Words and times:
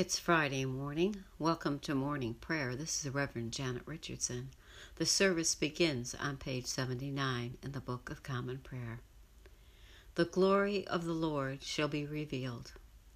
It's 0.00 0.18
Friday 0.18 0.64
morning. 0.64 1.24
Welcome 1.38 1.78
to 1.80 1.94
morning 1.94 2.32
prayer. 2.32 2.74
This 2.74 2.96
is 2.96 3.02
the 3.02 3.10
Reverend 3.10 3.52
Janet 3.52 3.82
Richardson. 3.84 4.48
The 4.96 5.04
service 5.04 5.54
begins 5.54 6.14
on 6.14 6.38
page 6.38 6.64
79 6.64 7.58
in 7.62 7.72
the 7.72 7.80
Book 7.82 8.08
of 8.08 8.22
Common 8.22 8.60
Prayer. 8.60 9.00
The 10.14 10.24
glory 10.24 10.86
of 10.86 11.04
the 11.04 11.12
Lord 11.12 11.62
shall 11.62 11.86
be 11.86 12.06
revealed, 12.06 12.72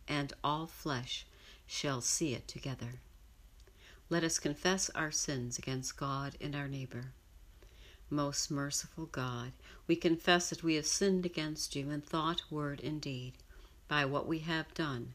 and 0.06 0.34
all 0.44 0.66
flesh 0.66 1.24
shall 1.66 2.02
see 2.02 2.34
it 2.34 2.46
together. 2.46 3.00
Let 4.10 4.22
us 4.22 4.38
confess 4.38 4.90
our 4.90 5.10
sins 5.10 5.58
against 5.58 5.96
God 5.96 6.36
and 6.38 6.54
our 6.54 6.68
neighbor. 6.68 7.14
Most 8.10 8.50
merciful 8.50 9.06
God, 9.06 9.52
we 9.86 9.96
confess 9.96 10.50
that 10.50 10.62
we 10.62 10.74
have 10.74 10.86
sinned 10.86 11.24
against 11.24 11.74
you 11.74 11.88
in 11.88 12.02
thought, 12.02 12.42
word, 12.50 12.82
and 12.84 13.00
deed, 13.00 13.32
by 13.88 14.04
what 14.04 14.26
we 14.26 14.40
have 14.40 14.74
done 14.74 15.14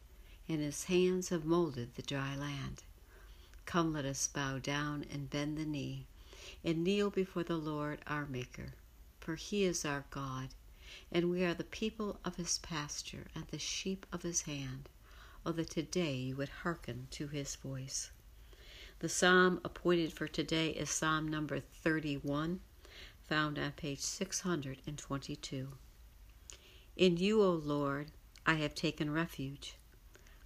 and 0.51 0.61
his 0.61 0.83
hands 0.83 1.29
have 1.29 1.45
molded 1.45 1.95
the 1.95 2.01
dry 2.01 2.35
land. 2.35 2.83
Come, 3.65 3.93
let 3.93 4.03
us 4.03 4.27
bow 4.27 4.59
down 4.59 5.05
and 5.09 5.29
bend 5.29 5.57
the 5.57 5.63
knee, 5.63 6.07
and 6.61 6.83
kneel 6.83 7.09
before 7.09 7.43
the 7.43 7.55
Lord 7.55 7.99
our 8.05 8.25
Maker. 8.25 8.73
For 9.21 9.35
he 9.35 9.63
is 9.63 9.85
our 9.85 10.03
God, 10.09 10.49
and 11.09 11.31
we 11.31 11.45
are 11.45 11.53
the 11.53 11.63
people 11.63 12.19
of 12.25 12.35
his 12.35 12.57
pasture 12.57 13.27
and 13.33 13.47
the 13.47 13.59
sheep 13.59 14.05
of 14.11 14.23
his 14.23 14.41
hand. 14.41 14.89
Oh, 15.45 15.53
that 15.53 15.69
today 15.69 16.15
you 16.15 16.35
would 16.35 16.49
hearken 16.49 17.07
to 17.11 17.29
his 17.29 17.55
voice. 17.55 18.11
The 18.99 19.07
psalm 19.07 19.61
appointed 19.63 20.11
for 20.11 20.27
today 20.27 20.71
is 20.71 20.89
Psalm 20.89 21.29
number 21.29 21.61
31, 21.61 22.59
found 23.23 23.57
on 23.57 23.71
page 23.71 24.01
622. 24.01 25.69
In 26.97 27.15
you, 27.15 27.41
O 27.41 27.51
Lord, 27.51 28.11
I 28.45 28.55
have 28.55 28.75
taken 28.75 29.11
refuge. 29.11 29.75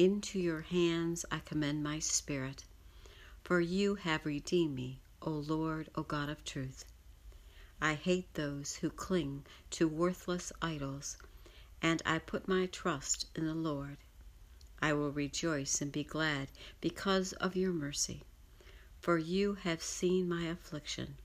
Into 0.00 0.40
your 0.40 0.62
hands 0.62 1.26
I 1.30 1.40
commend 1.40 1.82
my 1.82 1.98
spirit. 1.98 2.64
For 3.44 3.60
you 3.60 3.96
have 3.96 4.24
redeemed 4.24 4.74
me, 4.74 4.98
O 5.20 5.30
Lord, 5.30 5.90
O 5.94 6.04
God 6.04 6.30
of 6.30 6.42
truth. 6.42 6.86
I 7.82 7.92
hate 7.96 8.32
those 8.32 8.76
who 8.76 8.88
cling 8.88 9.44
to 9.72 9.86
worthless 9.86 10.54
idols, 10.62 11.18
and 11.82 12.00
I 12.06 12.18
put 12.18 12.48
my 12.48 12.64
trust 12.64 13.26
in 13.36 13.44
the 13.44 13.52
Lord. 13.52 13.98
I 14.80 14.94
will 14.94 15.12
rejoice 15.12 15.82
and 15.82 15.92
be 15.92 16.02
glad 16.02 16.48
because 16.80 17.34
of 17.34 17.54
your 17.54 17.74
mercy. 17.74 18.22
For 19.02 19.18
you 19.18 19.52
have 19.52 19.82
seen 19.82 20.26
my 20.26 20.44
affliction, 20.44 21.16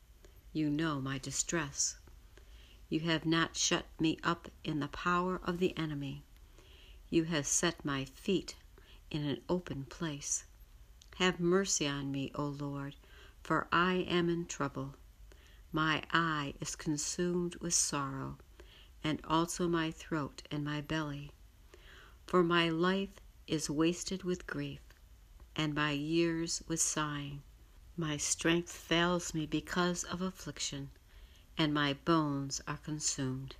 you 0.51 0.69
know 0.69 0.99
my 0.99 1.17
distress. 1.17 1.95
You 2.89 2.99
have 2.99 3.25
not 3.25 3.55
shut 3.55 3.85
me 4.01 4.19
up 4.21 4.49
in 4.65 4.81
the 4.81 4.89
power 4.89 5.39
of 5.45 5.59
the 5.59 5.77
enemy. 5.77 6.23
You 7.09 7.23
have 7.23 7.47
set 7.47 7.85
my 7.85 8.03
feet 8.03 8.55
in 9.11 9.23
an 9.23 9.41
open 9.47 9.85
place. 9.85 10.45
Have 11.17 11.39
mercy 11.39 11.87
on 11.87 12.11
me, 12.11 12.31
O 12.35 12.45
Lord, 12.45 12.95
for 13.43 13.67
I 13.71 14.05
am 14.07 14.29
in 14.29 14.45
trouble. 14.45 14.95
My 15.71 16.03
eye 16.11 16.53
is 16.59 16.75
consumed 16.75 17.55
with 17.57 17.73
sorrow, 17.73 18.37
and 19.03 19.19
also 19.25 19.67
my 19.67 19.91
throat 19.91 20.41
and 20.49 20.65
my 20.65 20.81
belly. 20.81 21.31
For 22.25 22.43
my 22.43 22.69
life 22.69 23.21
is 23.47 23.69
wasted 23.69 24.23
with 24.23 24.47
grief, 24.47 24.81
and 25.55 25.73
my 25.73 25.91
years 25.91 26.63
with 26.67 26.81
sighing. 26.81 27.43
My 27.95 28.17
strength 28.17 28.71
fails 28.71 29.33
me 29.33 29.45
because 29.45 30.03
of 30.03 30.21
affliction, 30.21 30.89
and 31.57 31.73
my 31.73 31.93
bones 31.93 32.59
are 32.67 32.77
consumed. 32.77 33.55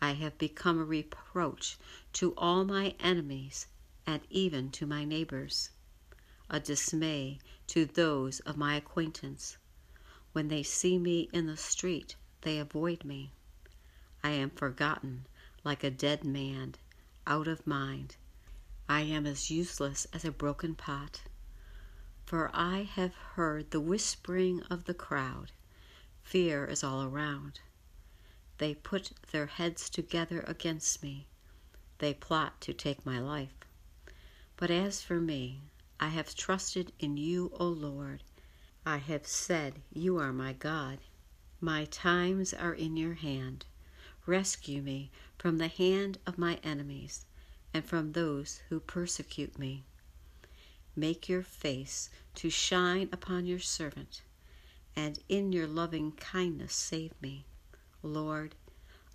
I 0.00 0.12
have 0.12 0.36
become 0.36 0.78
a 0.78 0.84
reproach 0.84 1.78
to 2.14 2.34
all 2.36 2.64
my 2.64 2.94
enemies 3.00 3.66
and 4.06 4.22
even 4.30 4.70
to 4.70 4.86
my 4.86 5.04
neighbors, 5.04 5.70
a 6.50 6.60
dismay 6.60 7.38
to 7.66 7.84
those 7.86 8.40
of 8.40 8.56
my 8.56 8.76
acquaintance. 8.76 9.56
When 10.32 10.48
they 10.48 10.62
see 10.62 10.98
me 10.98 11.28
in 11.32 11.46
the 11.46 11.56
street, 11.56 12.16
they 12.42 12.58
avoid 12.58 13.04
me. 13.04 13.32
I 14.22 14.30
am 14.30 14.50
forgotten 14.50 15.26
like 15.64 15.82
a 15.82 15.90
dead 15.90 16.24
man, 16.24 16.74
out 17.26 17.48
of 17.48 17.66
mind. 17.66 18.16
I 18.88 19.00
am 19.00 19.26
as 19.26 19.50
useless 19.50 20.06
as 20.12 20.24
a 20.24 20.30
broken 20.30 20.74
pot. 20.74 21.22
For 22.26 22.50
I 22.52 22.82
have 22.82 23.14
heard 23.14 23.70
the 23.70 23.80
whispering 23.80 24.62
of 24.64 24.84
the 24.84 24.94
crowd. 24.94 25.52
Fear 26.22 26.66
is 26.66 26.84
all 26.84 27.02
around. 27.02 27.60
They 28.58 28.74
put 28.74 29.12
their 29.32 29.46
heads 29.46 29.88
together 29.88 30.44
against 30.46 31.02
me. 31.02 31.26
They 31.98 32.14
plot 32.14 32.60
to 32.62 32.72
take 32.74 33.06
my 33.06 33.18
life. 33.18 33.63
But 34.56 34.70
as 34.70 35.02
for 35.02 35.20
me, 35.20 35.62
I 35.98 36.08
have 36.08 36.34
trusted 36.34 36.92
in 37.00 37.16
you, 37.16 37.50
O 37.58 37.66
Lord. 37.66 38.22
I 38.86 38.98
have 38.98 39.26
said, 39.26 39.82
You 39.92 40.16
are 40.18 40.32
my 40.32 40.52
God. 40.52 41.00
My 41.60 41.86
times 41.86 42.54
are 42.54 42.72
in 42.72 42.96
your 42.96 43.14
hand. 43.14 43.66
Rescue 44.26 44.80
me 44.80 45.10
from 45.38 45.58
the 45.58 45.68
hand 45.68 46.18
of 46.24 46.38
my 46.38 46.60
enemies 46.62 47.26
and 47.74 47.84
from 47.84 48.12
those 48.12 48.62
who 48.68 48.78
persecute 48.78 49.58
me. 49.58 49.84
Make 50.94 51.28
your 51.28 51.42
face 51.42 52.08
to 52.36 52.48
shine 52.48 53.08
upon 53.10 53.46
your 53.46 53.58
servant, 53.58 54.22
and 54.94 55.18
in 55.28 55.50
your 55.52 55.66
loving 55.66 56.12
kindness 56.12 56.74
save 56.74 57.20
me. 57.20 57.44
Lord, 58.02 58.54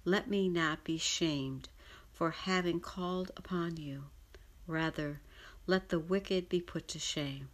let 0.03 0.30
me 0.30 0.50
not 0.50 0.83
be 0.83 0.97
shamed 0.97 1.69
for 2.12 2.31
having 2.31 2.81
called 2.81 3.31
upon 3.38 3.77
you. 3.77 4.06
Rather, 4.68 5.21
let 5.69 5.89
the 5.89 6.00
wicked 6.00 6.50
be 6.50 6.60
put 6.60 6.88
to 6.88 6.98
shame. 6.98 7.48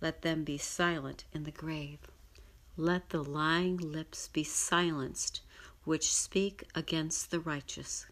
Let 0.00 0.22
them 0.22 0.44
be 0.44 0.56
silent 0.56 1.26
in 1.30 1.44
the 1.44 1.50
grave. 1.50 1.98
Let 2.74 3.10
the 3.10 3.22
lying 3.22 3.76
lips 3.76 4.28
be 4.28 4.42
silenced 4.42 5.42
which 5.84 6.10
speak 6.10 6.64
against 6.74 7.30
the 7.30 7.40
righteous, 7.40 8.06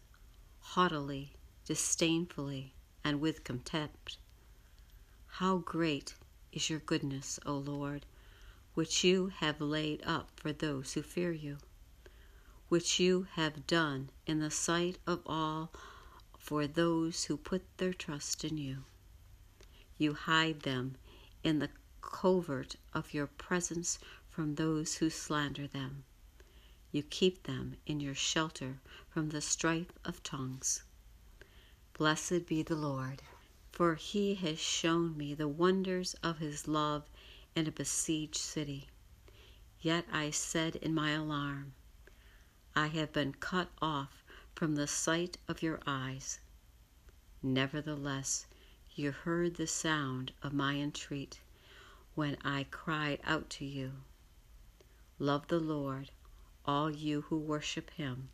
haughtily, 0.59 1.33
disdainfully, 1.65 2.75
and 3.03 3.19
with 3.19 3.43
contempt. 3.43 4.19
How 5.25 5.57
great 5.57 6.13
is 6.51 6.69
your 6.69 6.77
goodness, 6.77 7.39
O 7.43 7.55
Lord, 7.55 8.05
which 8.75 9.03
you 9.03 9.29
have 9.37 9.59
laid 9.59 10.03
up 10.05 10.29
for 10.35 10.53
those 10.53 10.93
who 10.93 11.01
fear 11.01 11.31
you, 11.31 11.57
which 12.69 12.99
you 12.99 13.25
have 13.31 13.65
done 13.65 14.11
in 14.27 14.41
the 14.41 14.51
sight 14.51 14.99
of 15.07 15.23
all 15.25 15.73
for 16.37 16.67
those 16.67 17.23
who 17.23 17.35
put 17.35 17.63
their 17.77 17.93
trust 17.93 18.45
in 18.45 18.59
you. 18.59 18.83
You 20.03 20.15
hide 20.15 20.63
them 20.63 20.97
in 21.45 21.59
the 21.59 21.69
covert 22.01 22.75
of 22.93 23.13
your 23.13 23.27
presence 23.27 23.99
from 24.27 24.55
those 24.55 24.95
who 24.95 25.09
slander 25.09 25.65
them. 25.65 26.03
You 26.91 27.03
keep 27.03 27.43
them 27.43 27.77
in 27.85 28.01
your 28.01 28.13
shelter 28.13 28.81
from 29.07 29.29
the 29.29 29.39
strife 29.39 29.93
of 30.03 30.21
tongues. 30.21 30.83
Blessed 31.93 32.45
be 32.47 32.63
the 32.63 32.75
Lord, 32.75 33.21
for 33.71 33.95
he 33.95 34.35
has 34.35 34.59
shown 34.59 35.15
me 35.15 35.33
the 35.33 35.47
wonders 35.47 36.15
of 36.15 36.39
his 36.39 36.67
love 36.67 37.09
in 37.55 37.65
a 37.65 37.71
besieged 37.71 38.35
city. 38.35 38.89
Yet 39.79 40.05
I 40.11 40.31
said 40.31 40.75
in 40.75 40.93
my 40.93 41.11
alarm, 41.11 41.75
I 42.75 42.87
have 42.87 43.13
been 43.13 43.35
cut 43.35 43.69
off 43.81 44.21
from 44.53 44.75
the 44.75 44.85
sight 44.85 45.37
of 45.47 45.61
your 45.61 45.79
eyes. 45.87 46.41
Nevertheless, 47.41 48.47
you 48.95 49.11
heard 49.11 49.55
the 49.55 49.67
sound 49.67 50.31
of 50.41 50.53
my 50.53 50.75
entreat 50.75 51.39
when 52.15 52.37
I 52.43 52.65
cried 52.69 53.19
out 53.23 53.49
to 53.51 53.65
you. 53.65 53.93
Love 55.19 55.47
the 55.47 55.59
Lord 55.59 56.11
all 56.65 56.89
you 56.89 57.21
who 57.21 57.37
worship 57.37 57.91
him. 57.91 58.29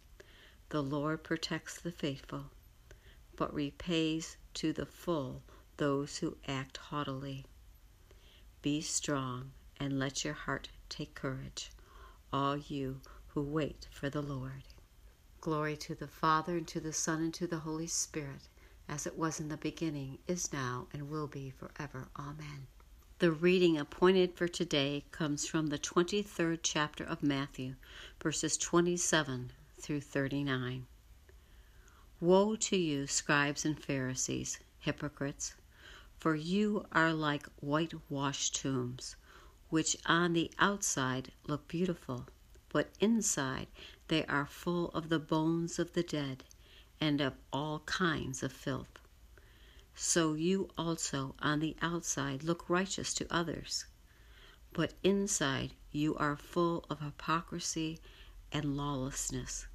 The 0.70 0.84
Lord 0.84 1.24
protects 1.24 1.80
the 1.80 1.92
faithful, 1.92 2.52
but 3.36 3.54
repays 3.54 4.38
to 4.56 4.72
the 4.72 4.86
full 4.86 5.42
those 5.78 6.18
who 6.18 6.38
act 6.48 6.78
haughtily. 6.78 7.46
Be 8.62 8.82
strong 8.82 9.52
and 9.80 9.98
let 9.98 10.24
your 10.24 10.34
heart 10.34 10.70
take 10.90 11.16
courage, 11.16 11.72
all 12.32 12.58
you 12.58 13.02
who 13.30 13.42
wait 13.42 13.88
for 13.90 14.10
the 14.10 14.22
Lord. 14.22 14.64
Glory 15.42 15.78
to 15.78 15.96
the 15.96 16.08
Father, 16.08 16.58
and 16.58 16.68
to 16.68 16.80
the 16.80 16.94
Son, 16.94 17.22
and 17.22 17.34
to 17.34 17.48
the 17.48 17.60
Holy 17.60 17.88
Spirit, 17.88 18.50
as 18.90 19.06
it 19.06 19.16
was 19.16 19.40
in 19.40 19.50
the 19.50 19.58
beginning, 19.58 20.18
is 20.28 20.52
now, 20.52 20.88
and 20.92 21.12
will 21.12 21.28
be 21.28 21.52
forever. 21.52 22.08
Amen. 22.18 22.66
The 23.20 23.32
reading 23.32 23.78
appointed 23.78 24.34
for 24.34 24.48
today 24.48 25.06
comes 25.12 25.46
from 25.46 25.68
the 25.68 25.78
23rd 25.78 26.60
chapter 26.64 27.04
of 27.04 27.22
Matthew, 27.22 27.76
verses 28.20 28.58
27 28.58 29.52
through 29.80 30.02
39. 30.02 30.88
Woe 32.20 32.56
to 32.56 32.76
you, 32.76 33.06
scribes 33.06 33.64
and 33.64 33.80
Pharisees, 33.80 34.58
hypocrites, 34.80 35.54
for 36.18 36.34
you 36.34 36.86
are 36.92 37.14
like 37.14 37.46
whitewashed 37.62 38.56
tombs, 38.56 39.16
which 39.70 39.98
on 40.08 40.34
the 40.34 40.50
outside 40.58 41.32
look 41.48 41.68
beautiful, 41.68 42.26
but 42.70 42.90
inside 43.00 43.68
they 44.08 44.26
are 44.26 44.48
full 44.48 44.90
of 44.90 45.10
the 45.10 45.20
bones 45.20 45.78
of 45.78 45.94
the 45.94 46.04
dead 46.04 46.44
and 47.02 47.22
of 47.22 47.34
all 47.52 47.80
kinds 47.82 48.44
of 48.44 48.52
filth 48.52 49.00
so 50.02 50.34
you 50.34 50.70
also 50.78 51.36
on 51.40 51.60
the 51.60 51.76
outside 51.82 52.42
look 52.42 52.70
righteous 52.70 53.14
to 53.14 53.28
others, 53.30 53.84
but 54.72 54.94
inside 55.04 55.74
you 55.92 56.16
are 56.16 56.38
full 56.38 56.86
of 56.90 57.02
hypocrisy 57.02 58.00
and 58.50 58.78
lawlessness. 58.78 59.68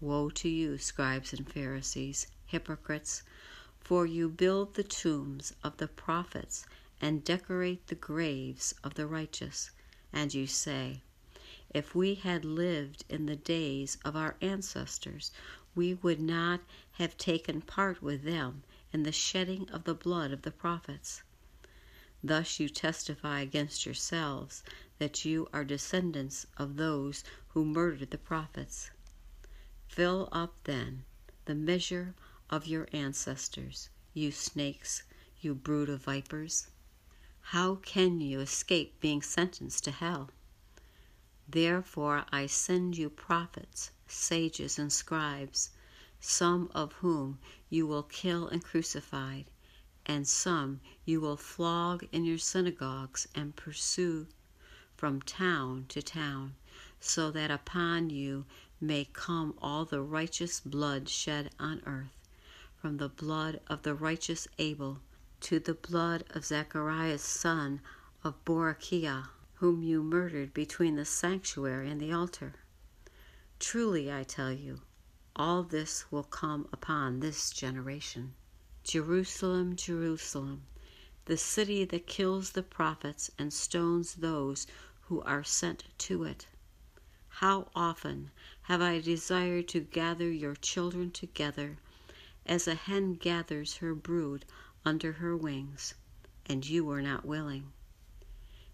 Woe 0.00 0.30
to 0.30 0.48
you, 0.48 0.78
scribes 0.78 1.34
and 1.34 1.46
Pharisees, 1.46 2.26
hypocrites, 2.46 3.22
for 3.78 4.06
you 4.06 4.30
build 4.30 4.74
the 4.74 4.82
tombs 4.82 5.52
of 5.62 5.76
the 5.76 5.88
prophets 5.88 6.64
and 6.98 7.22
decorate 7.22 7.88
the 7.88 7.94
graves 7.94 8.74
of 8.82 8.94
the 8.94 9.06
righteous, 9.06 9.72
and 10.10 10.32
you 10.32 10.46
say, 10.46 11.02
If 11.68 11.94
we 11.94 12.14
had 12.14 12.46
lived 12.46 13.04
in 13.10 13.26
the 13.26 13.36
days 13.36 13.98
of 14.06 14.16
our 14.16 14.36
ancestors, 14.40 15.32
we 15.74 15.94
would 15.94 16.20
not 16.20 16.60
have 16.92 17.16
taken 17.16 17.60
part 17.60 18.02
with 18.02 18.22
them 18.22 18.62
in 18.92 19.02
the 19.02 19.12
shedding 19.12 19.68
of 19.70 19.84
the 19.84 19.94
blood 19.94 20.32
of 20.32 20.42
the 20.42 20.50
prophets. 20.50 21.22
Thus 22.22 22.58
you 22.58 22.68
testify 22.68 23.40
against 23.40 23.86
yourselves 23.86 24.64
that 24.98 25.24
you 25.24 25.48
are 25.52 25.64
descendants 25.64 26.46
of 26.56 26.76
those 26.76 27.22
who 27.48 27.64
murdered 27.64 28.10
the 28.10 28.18
prophets. 28.18 28.90
Fill 29.86 30.28
up, 30.32 30.54
then, 30.64 31.04
the 31.44 31.54
measure 31.54 32.14
of 32.50 32.66
your 32.66 32.88
ancestors, 32.92 33.88
you 34.14 34.32
snakes, 34.32 35.04
you 35.40 35.54
brood 35.54 35.88
of 35.88 36.02
vipers. 36.02 36.68
How 37.40 37.76
can 37.76 38.20
you 38.20 38.40
escape 38.40 39.00
being 39.00 39.22
sentenced 39.22 39.84
to 39.84 39.90
hell? 39.90 40.30
Therefore 41.48 42.26
I 42.30 42.46
send 42.46 42.98
you 42.98 43.08
prophets, 43.08 43.92
sages, 44.10 44.78
and 44.78 44.92
scribes 44.92 45.70
some 46.20 46.70
of 46.74 46.92
whom 46.94 47.38
you 47.70 47.86
will 47.86 48.02
kill 48.02 48.48
and 48.48 48.64
crucify, 48.64 49.42
and 50.06 50.26
some 50.26 50.80
you 51.04 51.20
will 51.20 51.36
flog 51.36 52.04
in 52.10 52.24
your 52.24 52.38
synagogues 52.38 53.28
and 53.34 53.54
pursue 53.54 54.26
from 54.96 55.22
town 55.22 55.84
to 55.88 56.02
town, 56.02 56.54
so 56.98 57.30
that 57.30 57.50
upon 57.50 58.10
you 58.10 58.44
may 58.80 59.04
come 59.12 59.54
all 59.58 59.84
the 59.84 60.00
righteous 60.00 60.58
blood 60.60 61.08
shed 61.08 61.50
on 61.60 61.82
earth, 61.86 62.28
from 62.76 62.96
the 62.96 63.08
blood 63.08 63.60
of 63.68 63.82
the 63.82 63.94
righteous 63.94 64.48
Abel 64.58 65.00
to 65.40 65.60
the 65.60 65.74
blood 65.74 66.24
of 66.30 66.44
Zacharias 66.44 67.22
son 67.22 67.80
of 68.24 68.44
Barachiah, 68.44 69.28
whom 69.54 69.82
you 69.82 70.02
murdered 70.02 70.52
between 70.52 70.96
the 70.96 71.04
sanctuary 71.04 71.88
and 71.90 72.00
the 72.00 72.12
altar. 72.12 72.54
Truly 73.60 74.10
I 74.10 74.22
tell 74.22 74.52
you, 74.52 74.82
all 75.34 75.62
this 75.64 76.10
will 76.10 76.22
come 76.22 76.68
upon 76.72 77.20
this 77.20 77.50
generation. 77.50 78.34
Jerusalem, 78.84 79.74
Jerusalem, 79.74 80.62
the 81.24 81.36
city 81.36 81.84
that 81.84 82.06
kills 82.06 82.50
the 82.50 82.62
prophets 82.62 83.30
and 83.38 83.52
stones 83.52 84.14
those 84.14 84.66
who 85.02 85.20
are 85.22 85.42
sent 85.42 85.84
to 85.98 86.24
it. 86.24 86.46
How 87.28 87.68
often 87.74 88.30
have 88.62 88.80
I 88.80 89.00
desired 89.00 89.68
to 89.68 89.80
gather 89.80 90.30
your 90.30 90.54
children 90.54 91.10
together 91.10 91.78
as 92.46 92.66
a 92.66 92.74
hen 92.74 93.14
gathers 93.14 93.76
her 93.76 93.94
brood 93.94 94.44
under 94.84 95.12
her 95.12 95.36
wings, 95.36 95.94
and 96.46 96.66
you 96.66 96.84
were 96.84 97.02
not 97.02 97.24
willing. 97.24 97.72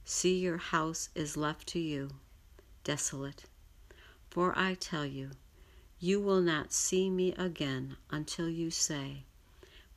See, 0.04 0.38
your 0.38 0.58
house 0.58 1.08
is 1.14 1.36
left 1.36 1.66
to 1.68 1.80
you, 1.80 2.10
desolate. 2.84 3.44
For 4.34 4.52
I 4.58 4.74
tell 4.74 5.06
you, 5.06 5.30
you 6.00 6.20
will 6.20 6.40
not 6.40 6.72
see 6.72 7.08
me 7.08 7.34
again 7.34 7.96
until 8.10 8.48
you 8.48 8.68
say, 8.68 9.26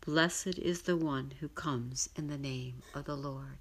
Blessed 0.02 0.60
is 0.60 0.84
the 0.84 0.96
one 0.96 1.34
who 1.40 1.50
comes 1.50 2.10
in 2.16 2.28
the 2.28 2.38
name 2.38 2.84
of 2.94 3.06
the 3.06 3.18
Lord. 3.18 3.58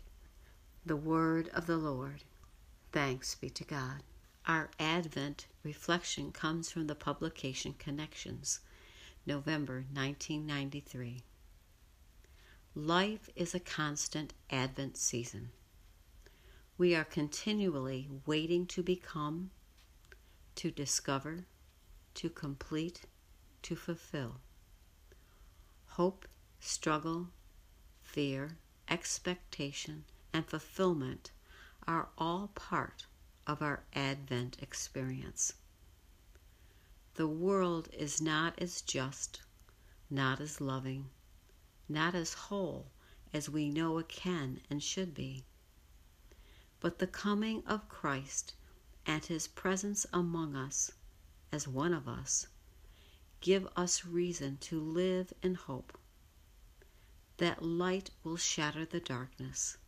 The 0.85 0.95
word 0.95 1.49
of 1.55 1.67
the 1.67 1.79
Lord. 1.79 2.25
Thanks 2.93 3.35
be 3.35 3.49
to 3.49 3.65
God. 3.65 4.03
Our 4.47 4.69
Advent 4.79 5.47
reflection 5.63 6.31
comes 6.31 6.71
from 6.71 6.89
the 6.89 6.95
publication 6.95 7.75
Connections, 7.79 8.61
November 9.25 9.87
1993. 9.95 11.23
Life 12.75 13.31
is 13.35 13.55
a 13.55 13.61
constant 13.61 14.35
Advent 14.51 14.99
season. 14.99 15.53
We 16.77 16.95
are 16.95 17.05
continually 17.05 18.11
waiting 18.27 18.67
to 18.67 18.83
become, 18.83 19.53
to 20.57 20.71
discover, 20.71 21.47
to 22.15 22.29
complete, 22.29 23.03
to 23.63 23.77
fulfill. 23.77 24.41
Hope, 25.91 26.27
struggle, 26.61 27.29
fear, 28.03 28.59
expectation, 28.89 30.05
and 30.33 30.47
fulfillment 30.47 31.31
are 31.87 32.09
all 32.19 32.49
part 32.55 33.07
of 33.47 33.63
our 33.63 33.85
Advent 33.95 34.57
experience. 34.61 35.55
The 37.15 37.29
world 37.29 37.89
is 37.93 38.21
not 38.21 38.59
as 38.59 38.83
just, 38.83 39.43
not 40.11 40.41
as 40.41 40.61
loving, 40.61 41.11
not 41.89 42.15
as 42.15 42.35
whole 42.35 42.91
as 43.33 43.49
we 43.49 43.71
know 43.71 43.99
it 43.99 44.09
can 44.09 44.61
and 44.69 44.83
should 44.83 45.15
be. 45.15 45.45
But 46.81 46.99
the 46.99 47.07
coming 47.07 47.63
of 47.67 47.89
Christ 47.89 48.55
and 49.07 49.25
his 49.25 49.47
presence 49.47 50.05
among 50.13 50.57
us 50.57 50.91
as 51.53 51.69
one 51.69 51.95
of 51.95 52.09
us, 52.09 52.49
give 53.41 53.67
us 53.77 54.05
reason 54.05 54.57
to 54.59 54.81
live 54.81 55.33
in 55.43 55.55
hope. 55.55 55.97
That 57.37 57.63
light 57.63 58.11
will 58.25 58.37
shatter 58.37 58.85
the 58.85 59.01
darkness, 59.01 59.79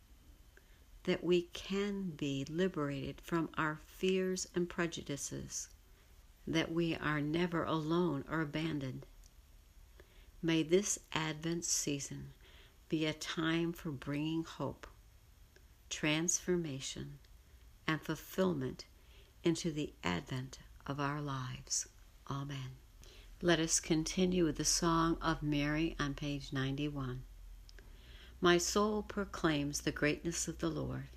that 1.03 1.23
we 1.23 1.43
can 1.53 2.11
be 2.11 2.45
liberated 2.49 3.19
from 3.21 3.49
our 3.57 3.79
fears 3.85 4.47
and 4.55 4.69
prejudices, 4.69 5.67
that 6.47 6.71
we 6.71 6.95
are 6.95 7.21
never 7.21 7.63
alone 7.63 8.23
or 8.29 8.41
abandoned. 8.41 9.05
May 10.41 10.63
this 10.63 10.97
Advent 11.11 11.65
season 11.65 12.33
be 12.87 13.05
a 13.05 13.13
time 13.13 13.73
for 13.73 13.91
bringing 13.91 14.45
hope, 14.45 14.87
transformation, 15.89 17.19
and 17.85 18.01
fulfillment 18.01 18.85
into 19.43 19.71
the 19.71 19.93
advent 20.03 20.59
of 20.85 20.99
our 20.99 21.21
lives. 21.21 21.87
Amen. 22.29 22.77
Let 23.41 23.59
us 23.59 23.79
continue 23.79 24.43
with 24.45 24.57
the 24.57 24.65
Song 24.65 25.17
of 25.21 25.41
Mary 25.41 25.95
on 25.99 26.13
page 26.13 26.51
91. 26.51 27.23
My 28.41 28.57
soul 28.57 29.01
proclaims 29.01 29.81
the 29.81 29.91
greatness 29.91 30.47
of 30.47 30.59
the 30.59 30.69
Lord. 30.69 31.07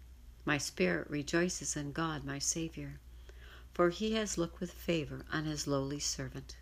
My 0.44 0.58
spirit 0.58 1.08
rejoices 1.10 1.76
in 1.76 1.92
God, 1.92 2.24
my 2.24 2.38
Savior, 2.38 3.00
for 3.72 3.90
he 3.90 4.12
has 4.14 4.38
looked 4.38 4.60
with 4.60 4.72
favor 4.72 5.24
on 5.32 5.44
his 5.44 5.66
lowly 5.66 6.00
servant. 6.00 6.56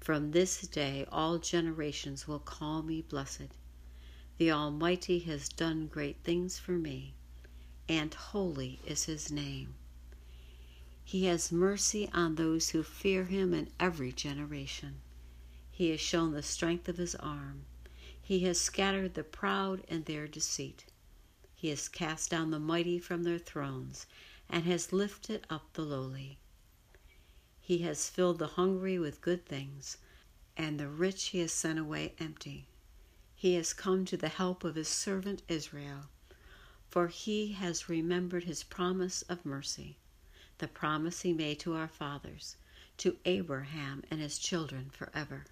From 0.00 0.32
this 0.32 0.62
day 0.66 1.06
all 1.12 1.38
generations 1.38 2.26
will 2.26 2.38
call 2.38 2.82
me 2.82 3.02
blessed. 3.02 3.56
The 4.38 4.50
Almighty 4.50 5.20
has 5.20 5.48
done 5.48 5.86
great 5.86 6.24
things 6.24 6.58
for 6.58 6.72
me, 6.72 7.14
and 7.88 8.12
holy 8.12 8.80
is 8.86 9.04
his 9.04 9.30
name. 9.30 9.74
He 11.12 11.26
has 11.26 11.52
mercy 11.52 12.08
on 12.14 12.36
those 12.36 12.70
who 12.70 12.82
fear 12.82 13.24
him 13.26 13.52
in 13.52 13.70
every 13.78 14.12
generation. 14.12 15.02
He 15.70 15.90
has 15.90 16.00
shown 16.00 16.32
the 16.32 16.42
strength 16.42 16.88
of 16.88 16.96
his 16.96 17.14
arm. 17.16 17.66
He 18.22 18.40
has 18.44 18.58
scattered 18.58 19.12
the 19.12 19.22
proud 19.22 19.84
in 19.88 20.04
their 20.04 20.26
deceit. 20.26 20.86
He 21.54 21.68
has 21.68 21.86
cast 21.90 22.30
down 22.30 22.50
the 22.50 22.58
mighty 22.58 22.98
from 22.98 23.24
their 23.24 23.38
thrones 23.38 24.06
and 24.48 24.64
has 24.64 24.90
lifted 24.90 25.46
up 25.50 25.70
the 25.74 25.82
lowly. 25.82 26.38
He 27.60 27.80
has 27.80 28.08
filled 28.08 28.38
the 28.38 28.46
hungry 28.56 28.98
with 28.98 29.20
good 29.20 29.44
things, 29.44 29.98
and 30.56 30.80
the 30.80 30.88
rich 30.88 31.24
he 31.24 31.40
has 31.40 31.52
sent 31.52 31.78
away 31.78 32.14
empty. 32.20 32.68
He 33.34 33.52
has 33.56 33.74
come 33.74 34.06
to 34.06 34.16
the 34.16 34.30
help 34.30 34.64
of 34.64 34.76
his 34.76 34.88
servant 34.88 35.42
Israel, 35.46 36.08
for 36.88 37.08
he 37.08 37.52
has 37.52 37.90
remembered 37.90 38.44
his 38.44 38.62
promise 38.62 39.20
of 39.28 39.44
mercy 39.44 39.98
the 40.62 40.68
promise 40.68 41.22
he 41.22 41.32
made 41.32 41.58
to 41.58 41.74
our 41.74 41.88
fathers, 41.88 42.54
to 42.96 43.16
Abraham 43.24 44.04
and 44.08 44.20
his 44.20 44.38
children 44.38 44.88
forever. 44.90 45.44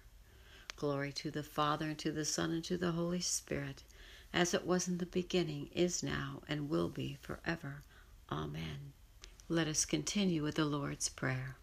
Glory 0.77 1.11
to 1.11 1.29
the 1.29 1.43
Father, 1.43 1.89
and 1.89 1.99
to 1.99 2.13
the 2.13 2.23
Son, 2.23 2.49
and 2.49 2.63
to 2.63 2.77
the 2.77 2.93
Holy 2.93 3.19
Spirit, 3.19 3.83
as 4.31 4.53
it 4.53 4.65
was 4.65 4.87
in 4.87 4.99
the 4.99 5.05
beginning, 5.05 5.69
is 5.75 6.01
now, 6.01 6.41
and 6.47 6.69
will 6.69 6.87
be 6.87 7.17
forever. 7.19 7.81
Amen. 8.31 8.93
Let 9.49 9.67
us 9.67 9.83
continue 9.83 10.43
with 10.43 10.55
the 10.55 10.63
Lord's 10.63 11.09
Prayer. 11.09 11.57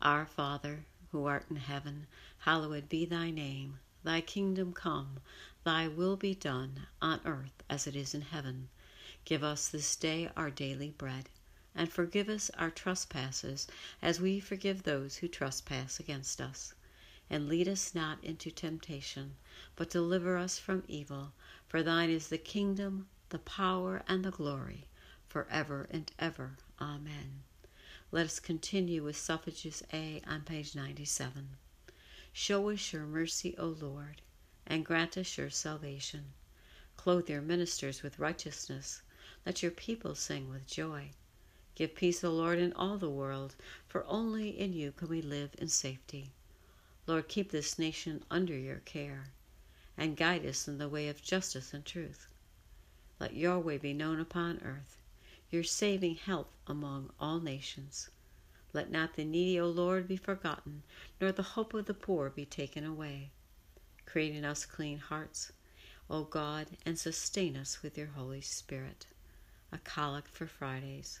Our 0.00 0.24
Father, 0.24 0.84
who 1.10 1.26
art 1.26 1.46
in 1.50 1.56
heaven, 1.56 2.06
hallowed 2.38 2.88
be 2.88 3.04
thy 3.04 3.32
name. 3.32 3.80
Thy 4.04 4.20
kingdom 4.20 4.72
come, 4.72 5.18
thy 5.64 5.88
will 5.88 6.14
be 6.14 6.36
done, 6.36 6.86
on 7.00 7.18
earth 7.24 7.64
as 7.68 7.88
it 7.88 7.96
is 7.96 8.14
in 8.14 8.20
heaven. 8.20 8.68
Give 9.24 9.42
us 9.42 9.68
this 9.68 9.96
day 9.96 10.30
our 10.36 10.48
daily 10.48 10.90
bread 10.90 11.28
and 11.74 11.90
forgive 11.90 12.28
us 12.28 12.50
our 12.58 12.70
trespasses, 12.70 13.66
as 14.02 14.20
we 14.20 14.40
forgive 14.40 14.82
those 14.82 15.16
who 15.16 15.28
trespass 15.28 15.98
against 15.98 16.40
us. 16.40 16.74
And 17.30 17.48
lead 17.48 17.66
us 17.66 17.94
not 17.94 18.22
into 18.22 18.50
temptation, 18.50 19.36
but 19.74 19.88
deliver 19.88 20.36
us 20.36 20.58
from 20.58 20.84
evil. 20.86 21.32
For 21.66 21.82
thine 21.82 22.10
is 22.10 22.28
the 22.28 22.36
kingdom, 22.38 23.08
the 23.30 23.38
power, 23.38 24.02
and 24.06 24.24
the 24.24 24.30
glory, 24.30 24.86
for 25.26 25.46
ever 25.50 25.86
and 25.90 26.12
ever. 26.18 26.58
Amen. 26.78 27.42
Let 28.10 28.26
us 28.26 28.38
continue 28.40 29.02
with 29.02 29.16
Suffrages 29.16 29.82
A 29.92 30.20
on 30.26 30.42
page 30.42 30.74
97. 30.74 31.56
Show 32.34 32.68
us 32.68 32.92
your 32.92 33.06
mercy, 33.06 33.56
O 33.56 33.68
Lord, 33.68 34.20
and 34.66 34.84
grant 34.84 35.16
us 35.16 35.38
your 35.38 35.48
salvation. 35.48 36.34
Clothe 36.98 37.30
your 37.30 37.40
ministers 37.40 38.02
with 38.02 38.18
righteousness. 38.18 39.00
Let 39.46 39.62
your 39.62 39.72
people 39.72 40.14
sing 40.14 40.50
with 40.50 40.66
joy. 40.66 41.12
Give 41.74 41.94
peace, 41.94 42.22
O 42.22 42.30
Lord, 42.30 42.58
in 42.58 42.72
all 42.74 42.98
the 42.98 43.08
world, 43.08 43.56
for 43.88 44.04
only 44.06 44.50
in 44.50 44.74
you 44.74 44.92
can 44.92 45.08
we 45.08 45.22
live 45.22 45.54
in 45.58 45.68
safety. 45.68 46.30
Lord, 47.06 47.28
keep 47.28 47.50
this 47.50 47.78
nation 47.78 48.22
under 48.30 48.56
your 48.56 48.80
care, 48.80 49.24
and 49.96 50.16
guide 50.16 50.44
us 50.44 50.68
in 50.68 50.78
the 50.78 50.88
way 50.88 51.08
of 51.08 51.22
justice 51.22 51.72
and 51.72 51.84
truth. 51.84 52.28
Let 53.18 53.34
your 53.34 53.58
way 53.58 53.78
be 53.78 53.94
known 53.94 54.20
upon 54.20 54.60
earth, 54.62 55.00
your 55.50 55.64
saving 55.64 56.16
help 56.16 56.50
among 56.66 57.10
all 57.18 57.40
nations. 57.40 58.10
Let 58.74 58.90
not 58.90 59.14
the 59.14 59.24
needy, 59.24 59.58
O 59.58 59.68
Lord, 59.68 60.08
be 60.08 60.16
forgotten, 60.16 60.82
nor 61.20 61.32
the 61.32 61.42
hope 61.42 61.72
of 61.74 61.86
the 61.86 61.94
poor 61.94 62.30
be 62.30 62.44
taken 62.44 62.84
away. 62.84 63.30
Create 64.06 64.34
in 64.34 64.44
us 64.44 64.66
clean 64.66 64.98
hearts, 64.98 65.52
O 66.10 66.24
God, 66.24 66.66
and 66.84 66.98
sustain 66.98 67.56
us 67.56 67.82
with 67.82 67.96
your 67.96 68.08
Holy 68.08 68.40
Spirit. 68.40 69.06
A 69.72 69.78
collect 69.78 70.28
for 70.28 70.46
Fridays. 70.46 71.20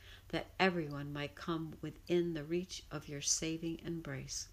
that 0.31 0.47
everyone 0.59 1.13
might 1.13 1.35
come 1.35 1.73
within 1.81 2.33
the 2.33 2.43
reach 2.43 2.83
of 2.89 3.07
your 3.07 3.21
saving 3.21 3.79
embrace. 3.85 4.47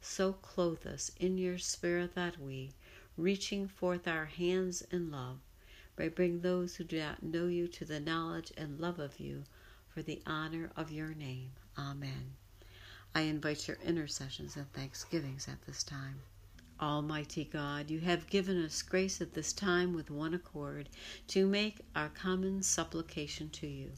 So 0.00 0.34
clothe 0.34 0.86
us 0.86 1.10
in 1.18 1.38
your 1.38 1.58
spirit 1.58 2.14
that 2.14 2.38
we, 2.38 2.72
reaching 3.16 3.66
forth 3.66 4.06
our 4.06 4.26
hands 4.26 4.82
in 4.90 5.10
love, 5.10 5.38
may 5.98 6.08
bring 6.08 6.40
those 6.40 6.76
who 6.76 6.84
do 6.84 6.98
not 6.98 7.22
know 7.22 7.46
you 7.46 7.66
to 7.68 7.84
the 7.84 7.98
knowledge 7.98 8.52
and 8.56 8.78
love 8.78 8.98
of 8.98 9.18
you 9.18 9.44
for 9.88 10.02
the 10.02 10.22
honor 10.26 10.70
of 10.76 10.92
your 10.92 11.14
name. 11.14 11.52
Amen. 11.78 12.34
I 13.14 13.22
invite 13.22 13.66
your 13.66 13.78
intercessions 13.82 14.56
and 14.56 14.70
thanksgivings 14.74 15.48
at 15.48 15.62
this 15.66 15.82
time. 15.82 16.20
Almighty 16.78 17.44
God, 17.44 17.90
you 17.90 18.00
have 18.00 18.28
given 18.28 18.62
us 18.62 18.82
grace 18.82 19.22
at 19.22 19.32
this 19.32 19.54
time 19.54 19.94
with 19.94 20.10
one 20.10 20.34
accord 20.34 20.90
to 21.28 21.46
make 21.46 21.80
our 21.94 22.10
common 22.10 22.62
supplication 22.62 23.48
to 23.48 23.66
you. 23.66 23.92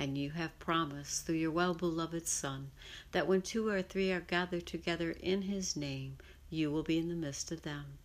And 0.00 0.16
you 0.16 0.30
have 0.30 0.56
promised 0.60 1.26
through 1.26 1.34
your 1.34 1.50
well 1.50 1.74
beloved 1.74 2.28
Son 2.28 2.70
that 3.10 3.26
when 3.26 3.42
two 3.42 3.66
or 3.66 3.82
three 3.82 4.12
are 4.12 4.20
gathered 4.20 4.64
together 4.64 5.10
in 5.10 5.42
his 5.42 5.74
name, 5.74 6.18
you 6.50 6.70
will 6.70 6.84
be 6.84 6.98
in 6.98 7.08
the 7.08 7.16
midst 7.16 7.50
of 7.50 7.62
them. 7.62 7.98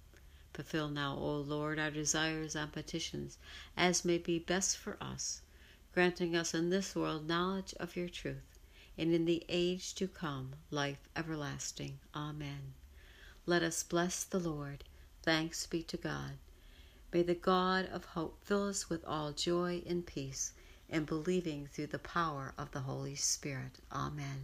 Fulfill 0.56 0.90
now, 0.90 1.16
O 1.16 1.40
Lord, 1.40 1.78
our 1.78 1.92
desires 1.92 2.56
and 2.56 2.72
petitions 2.72 3.38
as 3.78 4.04
may 4.04 4.18
be 4.18 4.40
best 4.40 4.76
for 4.76 4.98
us, 5.00 5.44
granting 5.94 6.36
us 6.36 6.56
in 6.56 6.72
this 6.72 6.96
world 6.96 7.28
knowledge 7.28 7.76
of 7.80 7.96
your 7.96 8.10
truth, 8.10 8.58
and 8.98 9.14
in 9.14 9.26
the 9.26 9.46
age 9.48 9.94
to 9.94 10.08
come 10.08 10.54
life 10.72 11.08
everlasting. 11.16 12.00
Amen. 12.16 12.74
Let 13.46 13.62
us 13.62 13.84
bless 13.84 14.24
the 14.24 14.40
Lord. 14.40 14.84
Thanks 15.22 15.68
be 15.68 15.84
to 15.84 15.98
God. 15.98 16.40
May 17.14 17.22
the 17.22 17.36
God 17.36 17.86
of 17.86 18.06
hope 18.06 18.44
fill 18.44 18.68
us 18.68 18.90
with 18.90 19.06
all 19.06 19.32
joy 19.32 19.84
and 19.86 20.04
peace 20.04 20.54
and 20.94 21.06
believing 21.08 21.68
through 21.74 21.88
the 21.88 22.00
power 22.00 22.54
of 22.58 22.72
the 22.72 22.82
Holy 22.82 23.16
Spirit. 23.16 23.80
Amen. 23.92 24.42